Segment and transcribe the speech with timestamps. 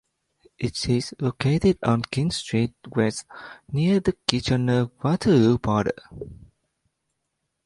[0.57, 3.27] It is located on King Street West,
[3.71, 5.93] near the Kitchener-Waterloo border.